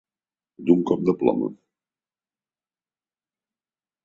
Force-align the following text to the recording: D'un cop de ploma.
D'un 0.69 0.79
cop 0.91 1.03
de 1.09 1.15
ploma. 1.19 1.51